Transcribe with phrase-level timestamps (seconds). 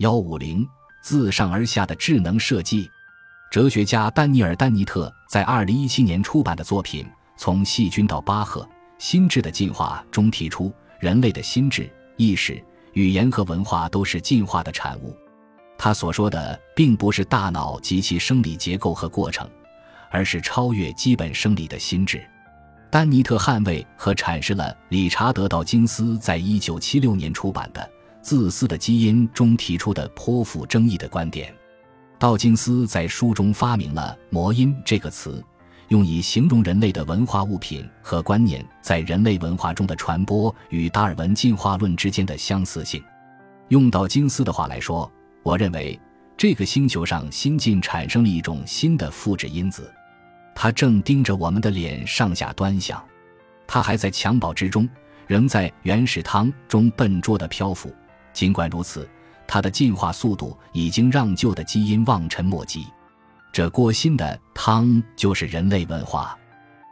[0.00, 0.66] 幺五零，
[1.02, 2.90] 自上而下的智能设计。
[3.50, 7.04] 哲学家丹尼尔·丹尼特在二零一七年出版的作品
[7.36, 8.66] 《从细菌到巴赫：
[8.96, 15.14] 心智的进化》中提出，人类的心智、意识、语言和文化都是进化的产物。
[15.76, 19.46] 他所说的并不是大脑及其生理结构和过程，
[20.10, 22.26] 而是超越基本生理的心智。
[22.90, 27.82] 丹尼特捍卫和阐释了理查德·道金斯在一九七六年出版的
[28.22, 31.54] 《自私的基因》中提出的颇富争议的观点。
[32.18, 35.42] 道金斯在书中发明了“魔音”这个词，
[35.88, 43.02] 用以形容人类的文化物品和观念在人类文化中的传播与达尔文进化论之间的相似性。
[43.68, 45.10] 用道金斯的话来说，
[45.42, 45.98] 我认为
[46.36, 49.90] 这个星球上新近产生了一种新的复制因子，
[50.54, 53.02] 它正盯着我们的脸上下端详，
[53.66, 54.88] 它还在襁褓之中，
[55.26, 57.90] 仍在原始汤中笨拙地漂浮。
[58.32, 59.08] 尽管如此。
[59.52, 62.86] 它的进化速度已经让旧的基因望尘莫及，
[63.52, 66.38] 这锅新的汤就是人类文化。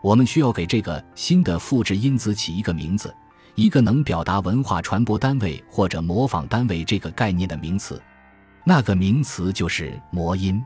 [0.00, 3.12] 我们需要给这个新的复制因子起一个名字，
[3.56, 8.00] 一个能表达文化传播单位或者模仿单位这个概念的名词。
[8.62, 10.62] 那个名词就是魔音。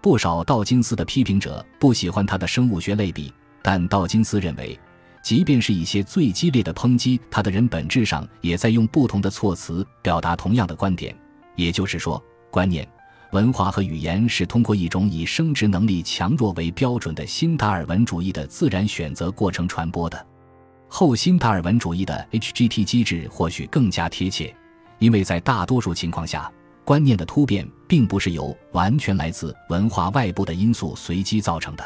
[0.00, 4.80] 不少道金斯的批评者不喜欢他的生物学类比，但道金斯认为。
[5.28, 11.14] 即便是一些最激烈的抨击他的人，本质上也在用不同的措辞表达同样的观点。
[11.54, 12.18] 也就是说，
[12.50, 12.88] 观念、
[13.32, 20.26] 文化和语言是通过一种以生殖能力强弱为标准的新达尔文主义的自然选择过程传播的。
[20.88, 24.56] 后新达尔文主义的 HGT 机制或许更加贴切，
[24.98, 26.50] 因为在大多数情况下，
[26.86, 31.84] 观念的突变并不是由完全来自文化外部的因素随机造成的。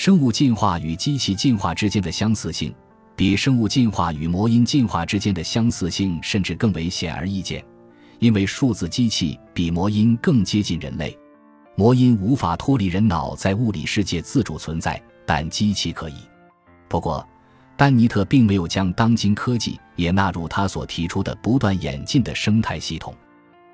[0.00, 2.74] 生物进化与机器进化之间的相似性，
[3.14, 7.62] 比生物进化与魔音进化之间的相似性甚至更为显而易见，
[8.18, 11.14] 因为数字机器比魔音更接近人类。
[11.76, 16.14] 魔音无法脱离人脑在物理世界自主存在，但机器可以。
[16.88, 17.28] 不过，
[17.76, 23.14] 丹尼特并没有将当今科技也纳入他所提出的不断演进的生态系统。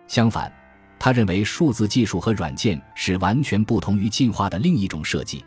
[0.09, 0.53] 相反，
[0.99, 5.45] 他认为数字技术和软件是完全不同于进化的另一种设计。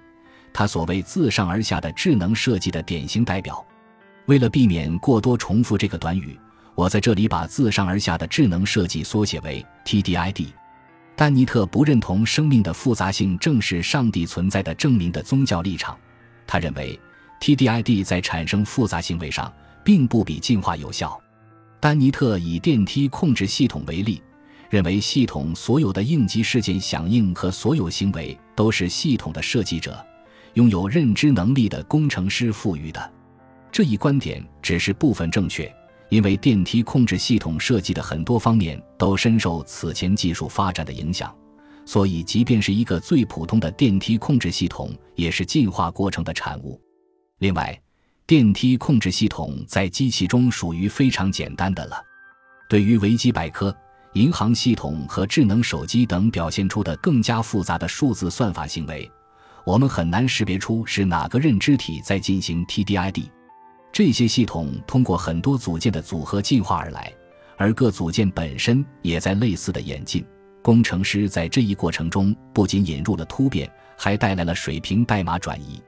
[0.53, 3.65] 他所谓自上而下的智能设计的典型代表。
[4.25, 6.39] 为了避免过多重复这个短语，
[6.75, 10.47] 我在这里把自上而下的智能设计缩写为 TDID。
[11.15, 15.97] 丹尼特不认同生命的复杂性正是上帝存在的证明的宗教立场。
[16.47, 16.97] 他认为
[17.41, 19.51] TDID 在产生复杂行为上
[19.83, 21.19] 并不比进化有效。
[21.79, 24.21] 丹尼特以电梯控制系统为例，
[24.69, 30.05] 认为系统所有的应急事件响应和所有行为都是系统的设计者。
[30.55, 33.13] 拥有认知能力的工程师赋予的
[33.71, 35.71] 这一观点只是部分正确，
[36.09, 41.33] 因为电梯控制系统设计的很多方面都深受此前技术发展的影响，
[41.85, 46.81] 所以即便是一个最普通的电梯控制系统，也是进化过程的产物。
[47.37, 47.79] 另外，
[48.25, 51.95] 电梯控制系统在机器中属于非常简单的了。
[52.67, 53.75] 对于维基百科、
[54.13, 59.09] 银行系统和智能手机等表现出的更加复杂的数字算法行为。
[59.69, 63.29] 我们很难识别出是哪个认知体在进行 TDID。
[63.91, 67.13] 这些系统通过很多组件的组合进化而来，
[67.55, 70.25] 而各组件本身也在类似的演进。
[70.63, 75.79] 工程师在这一过程中不仅引入了突变，还带来了水平代码转移。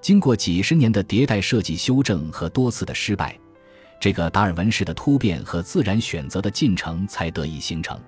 [0.00, 3.38] 经过几十年的迭代设计修正和多次的失败，
[4.00, 8.00] 这个达尔文式的突变和自然选择的进程才得以形成。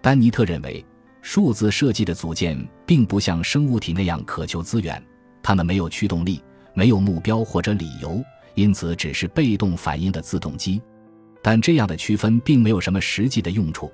[0.00, 0.86] 丹尼特认为。
[1.22, 5.02] 数字设计的组件并不像生物体那样渴求资源，
[5.40, 6.42] 它们没有驱动力，
[6.74, 8.20] 没有目标或者理由，
[8.54, 10.82] 因此只是被动反应的自动机。
[11.40, 13.90] 但这样的区分并没有什么实际的用处，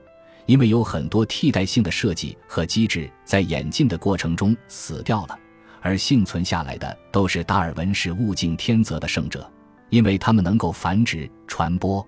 [0.46, 5.38] 因为有很多替代性的设计和机制在演进的过程中死掉了，
[5.82, 9.48] 而幸存下来的都是达尔文式物竞天择的胜者，
[9.90, 12.04] 因为他们能够繁殖传播。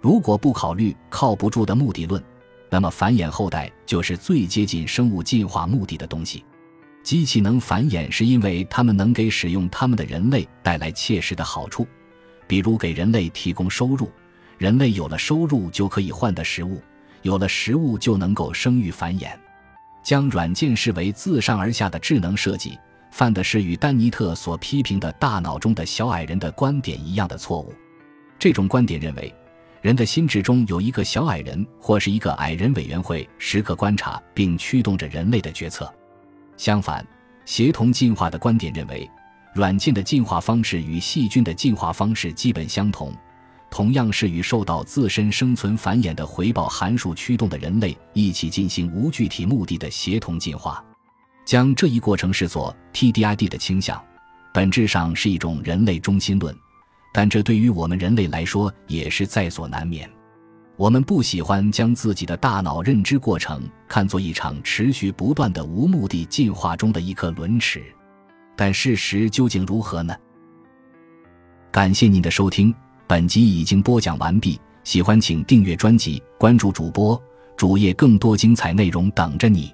[0.00, 2.22] 如果不考虑靠不住的目的论。
[2.72, 6.42] 那么繁衍后代就是最接近生物进化目的的东西。
[7.02, 11.86] 机器能繁衍，是因为它们能给使用它们的人类带来切实的好处，
[12.46, 14.10] 比如给人类提供收入。
[14.56, 16.80] 人类有了收入就可以换得食物，
[17.20, 19.32] 有了食物就能够生育繁衍。
[20.02, 22.78] 将软件视为自上而下的智能设计，
[23.10, 27.74] 犯的是与丹尼特所批评的大脑中的小矮人的观点一样的错误。
[28.38, 29.30] 这种观点认为。
[29.82, 35.92] 人的心智中有一个小矮人，或是一个矮人委员会，时刻观察并驱动着人类的决策。
[36.56, 37.04] 相反，
[37.44, 39.10] 协同进化的观点认为，
[39.52, 43.12] 软件的进化方式与细菌的进化方式基本相同，
[43.72, 50.82] 同样是与受到自身生存繁衍的回报函数驱动的人类一起进行无具体目的的协同进化。
[51.44, 54.00] 将这一过程视作 TDID 的倾向，
[54.54, 56.56] 本质上是一种人类中心论，
[57.12, 60.10] 但这对于我们人类来说也是在所难免。
[60.76, 67.82] 我们不喜欢将自己的大脑认知过程看作一场持续不断的无目的进化中的一颗轮齿，
[68.56, 70.16] 但事实究竟如何呢？
[71.70, 72.74] 感谢您的收听，
[73.06, 74.58] 本集已经播讲完毕。
[74.82, 77.22] 喜欢请订阅专辑，关注主播
[77.56, 79.72] 主页，更多精彩内容等着你。